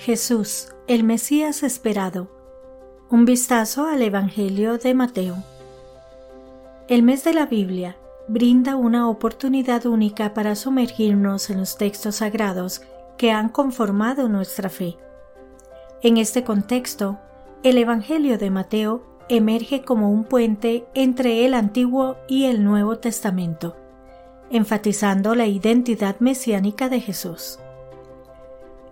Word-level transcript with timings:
Jesús, 0.00 0.68
el 0.86 1.04
Mesías 1.04 1.62
esperado. 1.62 2.30
Un 3.10 3.26
vistazo 3.26 3.84
al 3.84 4.00
Evangelio 4.00 4.78
de 4.78 4.94
Mateo. 4.94 5.36
El 6.88 7.02
mes 7.02 7.22
de 7.22 7.34
la 7.34 7.44
Biblia 7.44 7.98
brinda 8.26 8.76
una 8.76 9.10
oportunidad 9.10 9.84
única 9.84 10.32
para 10.32 10.54
sumergirnos 10.54 11.50
en 11.50 11.58
los 11.58 11.76
textos 11.76 12.14
sagrados 12.16 12.80
que 13.18 13.30
han 13.30 13.50
conformado 13.50 14.30
nuestra 14.30 14.70
fe. 14.70 14.96
En 16.00 16.16
este 16.16 16.44
contexto, 16.44 17.18
el 17.62 17.76
Evangelio 17.76 18.38
de 18.38 18.48
Mateo 18.48 19.02
emerge 19.28 19.82
como 19.82 20.10
un 20.10 20.24
puente 20.24 20.86
entre 20.94 21.44
el 21.44 21.52
Antiguo 21.52 22.16
y 22.26 22.46
el 22.46 22.64
Nuevo 22.64 22.96
Testamento, 22.96 23.76
enfatizando 24.50 25.34
la 25.34 25.46
identidad 25.46 26.20
mesiánica 26.20 26.88
de 26.88 27.02
Jesús. 27.02 27.58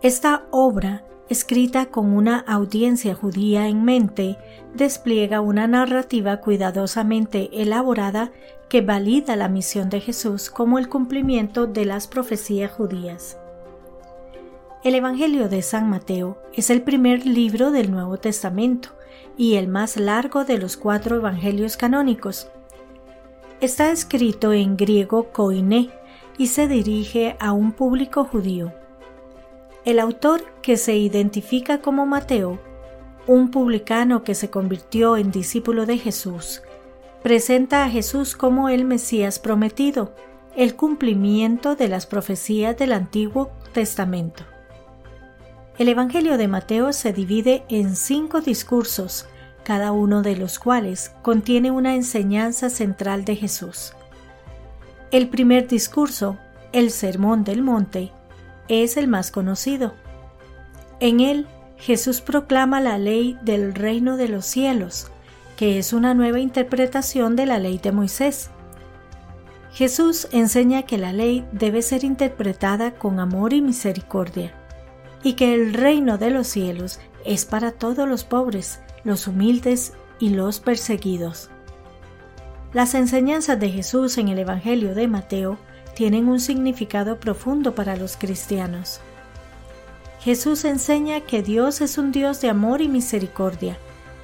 Esta 0.01 0.45
obra, 0.53 1.03
escrita 1.29 1.87
con 1.87 2.13
una 2.13 2.39
audiencia 2.39 3.17
judía 3.17 3.67
en 3.67 3.85
mente, 3.85 4.39
despliega 4.73 5.41
una 5.41 5.67
narrativa 5.67 6.37
cuidadosamente 6.37 7.51
elaborada 7.53 8.31
que 8.69 8.81
valida 8.81 9.35
la 9.35 9.49
misión 9.49 9.91
de 9.91 10.01
Jesús 10.01 10.51
como 10.51 10.79
el 10.79 10.89
cumplimiento 10.89 11.67
de 11.67 11.85
las 11.85 12.07
profecías 12.07 12.71
judías. 12.71 13.39
El 14.85 14.95
Evangelio 14.95 15.49
de 15.49 15.63
San 15.63 15.91
Mateo 15.91 16.39
es 16.53 16.71
el 16.71 16.83
primer 16.83 17.27
libro 17.27 17.73
del 17.73 17.91
Nuevo 17.91 18.19
Testamento 18.19 18.91
y 19.37 19.57
el 19.57 19.67
más 19.67 19.97
largo 19.97 20.45
de 20.45 20.59
los 20.59 20.77
cuatro 20.77 21.17
evangelios 21.17 21.77
canónicos. 21.77 22.49
Está 23.61 23.91
escrito 23.91 24.53
en 24.53 24.77
griego 24.77 25.33
koiné 25.33 25.91
y 26.37 26.47
se 26.47 26.69
dirige 26.69 27.37
a 27.41 27.51
un 27.51 27.73
público 27.73 28.23
judío. 28.23 28.78
El 29.89 30.01
autor, 30.01 30.45
que 30.61 30.77
se 30.77 30.99
identifica 30.99 31.81
como 31.81 32.05
Mateo, 32.05 32.61
un 33.27 33.51
publicano 33.51 34.23
que 34.23 34.35
se 34.35 34.51
convirtió 34.51 35.17
en 35.17 35.31
discípulo 35.31 35.87
de 35.87 35.97
Jesús, 35.97 36.61
presenta 37.23 37.85
a 37.85 37.89
Jesús 37.89 38.37
como 38.37 38.69
el 38.69 38.85
Mesías 38.85 39.39
prometido, 39.39 40.15
el 40.55 40.77
cumplimiento 40.77 41.75
de 41.75 41.89
las 41.89 42.05
profecías 42.05 42.77
del 42.77 42.93
Antiguo 42.93 43.51
Testamento. 43.73 44.45
El 45.79 45.89
Evangelio 45.89 46.37
de 46.37 46.49
Mateo 46.49 46.93
se 46.93 47.15
divide 47.15 47.65
en 47.71 47.97
cinco 47.97 48.43
discursos, 48.43 49.25
cada 49.65 49.93
uno 49.93 50.21
de 50.21 50.37
los 50.37 50.59
cuales 50.59 51.13
contiene 51.23 51.71
una 51.71 51.95
enseñanza 51.95 52.69
central 52.69 53.25
de 53.25 53.37
Jesús. 53.37 53.95
El 55.13 55.31
primer 55.31 55.67
discurso, 55.67 56.37
el 56.73 56.91
Sermón 56.91 57.43
del 57.43 57.63
Monte, 57.63 58.13
es 58.69 58.97
el 58.97 59.09
más 59.09 59.31
conocido. 59.31 59.95
En 61.01 61.21
él, 61.21 61.47
Jesús 61.77 62.21
proclama 62.21 62.81
la 62.81 62.99
ley 62.99 63.39
del 63.43 63.75
reino 63.75 64.17
de 64.17 64.29
los 64.29 64.47
cielos, 64.47 65.11
que 65.57 65.79
es 65.79 65.93
una 65.93 66.15
nueva 66.15 66.41
interpretación 66.41 67.37
de 67.37 67.47
la 67.47 67.59
ley 67.59 67.79
de 67.79 67.93
Moisés. 67.93 68.51
Jesús 69.73 70.29
enseña 70.33 70.83
que 70.83 70.99
la 70.99 71.13
ley 71.13 71.47
debe 71.53 71.83
ser 71.83 72.05
interpretada 72.05 72.93
con 72.93 73.21
amor 73.21 73.53
y 73.53 73.61
misericordia, 73.61 74.53
y 75.23 75.35
que 75.35 75.55
el 75.55 75.75
reino 75.75 76.19
de 76.19 76.31
los 76.31 76.49
cielos 76.49 77.01
es 77.25 77.45
para 77.45 77.73
todos 77.73 78.09
los 78.09 78.25
pobres, 78.25 78.81
los 79.05 79.27
humildes 79.29 79.93
y 80.19 80.31
los 80.31 80.61
perseguidos. 80.61 81.51
Las 82.73 82.95
enseñanzas 82.95 83.59
de 83.59 83.71
Jesús 83.71 84.19
en 84.19 84.29
el 84.29 84.39
Evangelio 84.39 84.95
de 84.95 85.09
Mateo 85.09 85.59
tienen 85.99 86.29
un 86.29 86.39
significado 86.39 87.19
profundo 87.19 87.75
para 87.75 87.97
los 87.97 88.17
cristianos. 88.17 89.01
Jesús 90.21 90.65
enseña 90.65 91.23
que 91.23 91.43
Dios 91.43 91.81
es 91.81 91.99
un 91.99 92.13
Dios 92.13 92.41
de 92.41 92.49
amor 92.49 92.83
y 92.83 92.89
misericordia, 92.89 93.79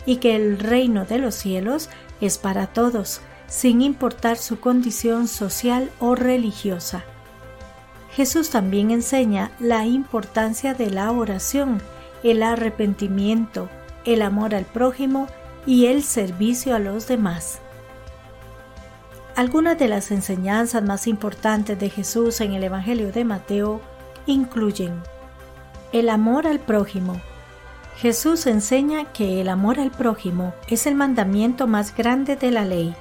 y 0.07 0.19
que 0.19 0.37
el 0.37 0.61
reino 0.61 1.05
de 1.05 1.19
los 1.19 1.35
cielos 1.35 1.91
es 2.21 2.39
para 2.39 2.69
todos, 2.69 3.23
sin 3.49 3.83
importar 3.83 4.37
su 4.37 4.61
condición 4.61 5.27
social 5.27 5.91
o 5.99 6.15
religiosa. 6.15 7.03
Jesús 8.13 8.51
también 8.51 8.93
enseña 8.93 9.51
la 9.59 9.85
importancia 9.85 10.75
de 10.75 10.91
la 10.91 11.11
oración, 11.11 11.83
el 12.23 12.45
arrepentimiento, 12.45 13.69
el 14.05 14.23
amor 14.23 14.55
al 14.55 14.65
prójimo 14.65 15.27
y 15.67 15.87
el 15.87 16.05
servicio 16.05 16.77
a 16.77 16.79
los 16.79 17.09
demás. 17.09 17.59
Algunas 19.37 19.77
de 19.77 19.89
las 19.89 20.13
enseñanzas 20.13 20.85
más 20.85 21.09
importantes 21.09 21.77
de 21.79 21.91
Jesús 21.91 22.41
en 22.41 22.53
el 22.53 22.63
Evangelio 22.63 23.11
de 23.11 23.25
Mateo 23.25 23.81
incluyen 24.27 25.03
el 25.93 26.09
amor 26.09 26.47
al 26.47 26.61
prójimo. 26.61 27.21
Jesús 27.97 28.47
enseña 28.47 29.13
que 29.13 29.41
el 29.41 29.49
amor 29.49 29.81
al 29.81 29.91
prójimo 29.91 30.55
es 30.69 30.87
el 30.87 30.95
mandamiento 30.95 31.67
más 31.67 31.97
grande 31.97 32.37
de 32.37 32.53
la 32.53 32.65
ley. 32.65 32.95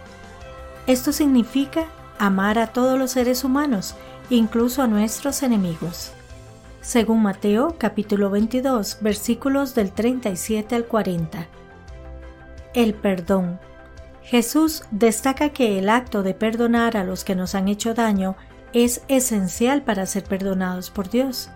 Esto 0.87 1.11
significa 1.11 1.85
amar 2.17 2.57
a 2.57 2.67
todos 2.67 2.97
los 2.97 3.11
seres 3.11 3.43
humanos, 3.43 3.95
incluso 4.31 4.81
a 4.81 4.87
nuestros 4.87 5.43
enemigos. 5.43 6.13
Según 6.81 7.21
Mateo 7.21 7.75
capítulo 7.77 8.31
22 8.31 8.97
versículos 9.01 9.75
del 9.75 9.91
37 9.91 10.75
al 10.75 10.85
40. 10.85 11.47
El 12.73 12.95
perdón. 12.95 13.59
Jesús 14.23 14.83
destaca 14.91 15.49
que 15.49 15.77
el 15.77 15.89
acto 15.89 16.23
de 16.23 16.33
perdonar 16.33 16.95
a 16.95 17.03
los 17.03 17.23
que 17.23 17.35
nos 17.35 17.55
han 17.55 17.67
hecho 17.67 17.93
daño 17.93 18.35
es 18.71 19.01
esencial 19.07 19.83
para 19.83 20.05
ser 20.05 20.23
perdonados 20.23 20.89
por 20.89 21.09
Dios. 21.09 21.49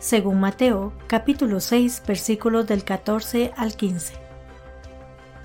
Según 0.00 0.40
Mateo, 0.40 0.92
capítulo 1.06 1.60
6, 1.60 2.02
versículos 2.06 2.66
del 2.66 2.84
14 2.84 3.52
al 3.56 3.76
15. 3.76 4.14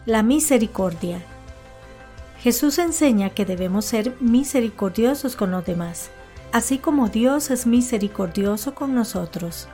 La 0.05 0.23
misericordia. 0.23 1.21
Jesús 2.39 2.79
enseña 2.79 3.29
que 3.29 3.45
debemos 3.45 3.85
ser 3.85 4.15
misericordiosos 4.21 5.35
con 5.35 5.51
los 5.51 5.65
demás, 5.65 6.09
así 6.53 6.77
como 6.77 7.09
Dios 7.09 7.51
es 7.51 7.67
misericordioso 7.67 8.73
con 8.73 8.95
nosotros. 8.95 9.67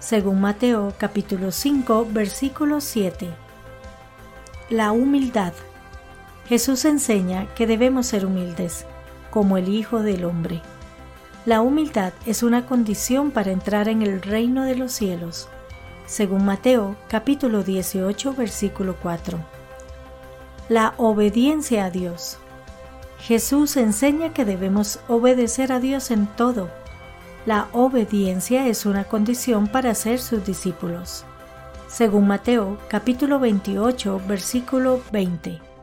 Según 0.00 0.40
Mateo 0.42 0.92
capítulo 0.98 1.50
5, 1.50 2.08
versículo 2.10 2.82
7. 2.82 3.30
La 4.68 4.92
humildad. 4.92 5.54
Jesús 6.46 6.84
enseña 6.84 7.46
que 7.54 7.66
debemos 7.66 8.06
ser 8.06 8.26
humildes, 8.26 8.84
como 9.30 9.56
el 9.56 9.68
Hijo 9.68 10.02
del 10.02 10.26
Hombre. 10.26 10.60
La 11.46 11.62
humildad 11.62 12.12
es 12.26 12.42
una 12.42 12.66
condición 12.66 13.30
para 13.30 13.50
entrar 13.50 13.88
en 13.88 14.02
el 14.02 14.20
reino 14.20 14.64
de 14.64 14.76
los 14.76 14.92
cielos, 14.92 15.48
según 16.06 16.44
Mateo 16.44 16.96
capítulo 17.08 17.62
18 17.62 18.34
versículo 18.34 18.96
4. 19.02 19.38
La 20.68 20.92
obediencia 20.98 21.86
a 21.86 21.90
Dios. 21.90 22.38
Jesús 23.20 23.78
enseña 23.78 24.34
que 24.34 24.44
debemos 24.44 25.00
obedecer 25.08 25.72
a 25.72 25.80
Dios 25.80 26.10
en 26.10 26.26
todo. 26.26 26.68
La 27.46 27.68
obediencia 27.72 28.66
es 28.66 28.84
una 28.84 29.04
condición 29.04 29.66
para 29.66 29.94
ser 29.94 30.18
sus 30.20 30.44
discípulos. 30.44 31.24
Según 31.88 32.26
Mateo 32.26 32.76
capítulo 32.88 33.38
28 33.38 34.20
versículo 34.26 35.00
20. 35.10 35.73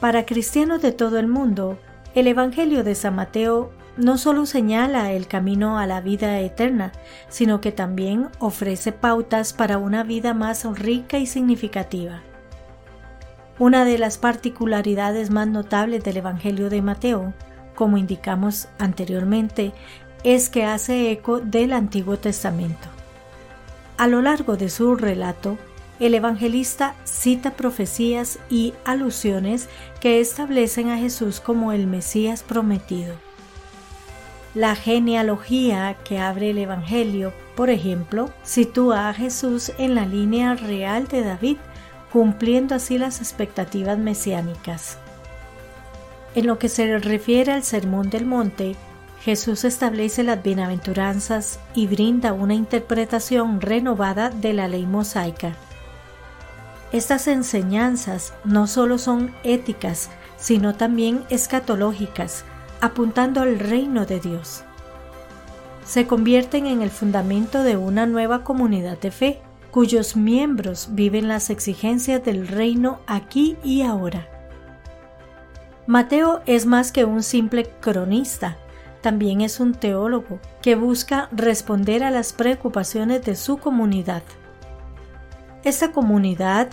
Para 0.00 0.24
cristianos 0.24 0.80
de 0.80 0.92
todo 0.92 1.18
el 1.18 1.28
mundo, 1.28 1.78
el 2.14 2.26
Evangelio 2.26 2.82
de 2.84 2.94
San 2.94 3.16
Mateo 3.16 3.70
no 3.98 4.16
solo 4.16 4.46
señala 4.46 5.12
el 5.12 5.26
camino 5.26 5.78
a 5.78 5.86
la 5.86 6.00
vida 6.00 6.40
eterna, 6.40 6.92
sino 7.28 7.60
que 7.60 7.70
también 7.70 8.28
ofrece 8.38 8.92
pautas 8.92 9.52
para 9.52 9.76
una 9.76 10.02
vida 10.02 10.32
más 10.32 10.64
rica 10.78 11.18
y 11.18 11.26
significativa. 11.26 12.22
Una 13.58 13.84
de 13.84 13.98
las 13.98 14.16
particularidades 14.16 15.28
más 15.28 15.48
notables 15.48 16.02
del 16.02 16.16
Evangelio 16.16 16.70
de 16.70 16.80
Mateo, 16.80 17.34
como 17.74 17.98
indicamos 17.98 18.68
anteriormente, 18.78 19.74
es 20.24 20.48
que 20.48 20.64
hace 20.64 21.10
eco 21.10 21.40
del 21.40 21.74
Antiguo 21.74 22.16
Testamento. 22.16 22.88
A 23.98 24.08
lo 24.08 24.22
largo 24.22 24.56
de 24.56 24.70
su 24.70 24.94
relato, 24.94 25.58
el 26.00 26.14
evangelista 26.14 26.94
cita 27.04 27.52
profecías 27.52 28.38
y 28.48 28.74
alusiones 28.84 29.68
que 30.00 30.20
establecen 30.20 30.88
a 30.88 30.98
Jesús 30.98 31.40
como 31.40 31.72
el 31.72 31.86
Mesías 31.86 32.42
prometido. 32.42 33.14
La 34.54 34.74
genealogía 34.74 35.96
que 36.02 36.18
abre 36.18 36.50
el 36.50 36.58
Evangelio, 36.58 37.32
por 37.54 37.70
ejemplo, 37.70 38.32
sitúa 38.42 39.08
a 39.08 39.14
Jesús 39.14 39.70
en 39.78 39.94
la 39.94 40.06
línea 40.06 40.54
real 40.54 41.06
de 41.06 41.22
David, 41.22 41.58
cumpliendo 42.12 42.74
así 42.74 42.98
las 42.98 43.20
expectativas 43.20 43.96
mesiánicas. 43.96 44.98
En 46.34 46.48
lo 46.48 46.58
que 46.58 46.68
se 46.68 46.98
refiere 46.98 47.52
al 47.52 47.62
Sermón 47.62 48.10
del 48.10 48.26
Monte, 48.26 48.74
Jesús 49.22 49.64
establece 49.64 50.24
las 50.24 50.42
bienaventuranzas 50.42 51.60
y 51.74 51.86
brinda 51.86 52.32
una 52.32 52.54
interpretación 52.54 53.60
renovada 53.60 54.30
de 54.30 54.52
la 54.52 54.66
ley 54.66 54.86
mosaica. 54.86 55.54
Estas 56.92 57.28
enseñanzas 57.28 58.34
no 58.44 58.66
solo 58.66 58.98
son 58.98 59.32
éticas, 59.44 60.10
sino 60.36 60.74
también 60.74 61.24
escatológicas, 61.30 62.44
apuntando 62.80 63.40
al 63.42 63.58
reino 63.58 64.06
de 64.06 64.20
Dios. 64.20 64.64
se 65.84 66.06
convierten 66.06 66.66
en 66.66 66.82
el 66.82 66.90
fundamento 66.90 67.64
de 67.64 67.76
una 67.76 68.06
nueva 68.06 68.44
comunidad 68.44 68.98
de 68.98 69.10
fe, 69.10 69.40
cuyos 69.72 70.14
miembros 70.14 70.90
viven 70.92 71.26
las 71.26 71.50
exigencias 71.50 72.24
del 72.24 72.46
reino 72.46 73.00
aquí 73.08 73.56
y 73.64 73.82
ahora. 73.82 74.28
Mateo 75.88 76.42
es 76.46 76.66
más 76.66 76.92
que 76.92 77.04
un 77.04 77.24
simple 77.24 77.68
cronista, 77.80 78.56
también 79.00 79.40
es 79.40 79.58
un 79.58 79.74
teólogo 79.74 80.38
que 80.62 80.76
busca 80.76 81.28
responder 81.32 82.04
a 82.04 82.12
las 82.12 82.32
preocupaciones 82.32 83.24
de 83.24 83.34
su 83.34 83.58
comunidad. 83.58 84.22
Esta 85.62 85.92
comunidad, 85.92 86.68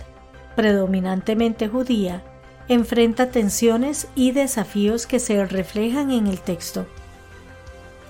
predominantemente 0.56 1.68
judía, 1.68 2.22
enfrenta 2.68 3.30
tensiones 3.30 4.08
y 4.14 4.32
desafíos 4.32 5.06
que 5.06 5.18
se 5.18 5.44
reflejan 5.44 6.10
en 6.10 6.26
el 6.26 6.40
texto. 6.40 6.86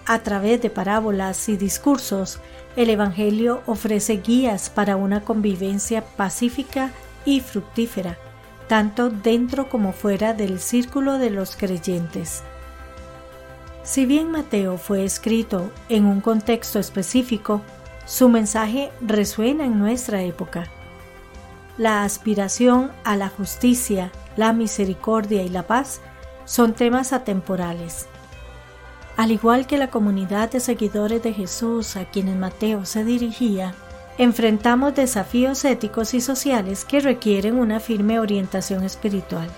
A 0.06 0.20
través 0.20 0.62
de 0.62 0.70
parábolas 0.70 1.48
y 1.48 1.56
discursos, 1.56 2.40
el 2.76 2.90
Evangelio 2.90 3.62
ofrece 3.66 4.18
guías 4.18 4.70
para 4.70 4.96
una 4.96 5.22
convivencia 5.22 6.04
pacífica 6.04 6.92
y 7.24 7.40
fructífera, 7.40 8.16
tanto 8.68 9.10
dentro 9.10 9.68
como 9.68 9.92
fuera 9.92 10.32
del 10.32 10.60
círculo 10.60 11.18
de 11.18 11.30
los 11.30 11.56
creyentes. 11.56 12.42
Si 13.82 14.06
bien 14.06 14.30
Mateo 14.30 14.78
fue 14.78 15.04
escrito 15.04 15.72
en 15.88 16.04
un 16.04 16.20
contexto 16.20 16.78
específico, 16.78 17.62
su 18.08 18.30
mensaje 18.30 18.90
resuena 19.02 19.66
en 19.66 19.78
nuestra 19.78 20.22
época. 20.22 20.64
La 21.76 22.04
aspiración 22.04 22.90
a 23.04 23.16
la 23.16 23.28
justicia, 23.28 24.10
la 24.34 24.54
misericordia 24.54 25.42
y 25.42 25.50
la 25.50 25.64
paz 25.64 26.00
son 26.46 26.72
temas 26.72 27.12
atemporales. 27.12 28.06
Al 29.18 29.30
igual 29.30 29.66
que 29.66 29.76
la 29.76 29.90
comunidad 29.90 30.50
de 30.50 30.60
seguidores 30.60 31.22
de 31.22 31.34
Jesús 31.34 31.96
a 31.96 32.06
quienes 32.06 32.36
Mateo 32.36 32.86
se 32.86 33.04
dirigía, 33.04 33.74
enfrentamos 34.16 34.94
desafíos 34.94 35.62
éticos 35.66 36.14
y 36.14 36.22
sociales 36.22 36.86
que 36.86 37.00
requieren 37.00 37.58
una 37.58 37.78
firme 37.78 38.18
orientación 38.20 38.84
espiritual. 38.84 39.50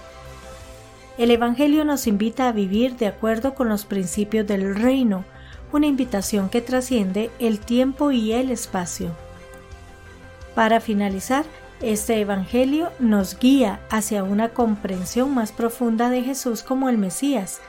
El 1.19 1.31
Evangelio 1.31 1.85
nos 1.85 2.08
invita 2.08 2.49
a 2.49 2.53
vivir 2.53 2.96
de 2.96 3.06
acuerdo 3.06 3.55
con 3.55 3.69
los 3.69 3.85
principios 3.85 4.44
del 4.46 4.75
reino, 4.75 5.25
una 5.72 5.87
invitación 5.87 6.49
que 6.49 6.61
trasciende 6.61 7.31
el 7.38 7.61
tiempo 7.61 8.11
y 8.11 8.32
el 8.32 8.50
espacio. 8.50 9.11
Para 10.55 10.81
finalizar, 10.81 11.44
este 11.81 12.20
Evangelio 12.20 12.90
nos 12.99 13.38
guía 13.38 13.81
hacia 13.88 14.22
una 14.22 14.50
comprensión 14.50 15.34
más 15.34 15.52
profunda 15.52 16.11
de 16.11 16.22
Jesús 16.22 16.62
como 16.62 16.88
el 16.88 16.99
Mesías 16.99 17.61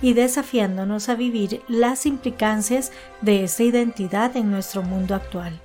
y 0.00 0.12
desafiándonos 0.12 1.08
a 1.08 1.14
vivir 1.14 1.62
las 1.68 2.06
implicancias 2.06 2.92
de 3.22 3.44
esta 3.44 3.64
identidad 3.64 4.36
en 4.36 4.50
nuestro 4.50 4.82
mundo 4.82 5.14
actual. 5.14 5.60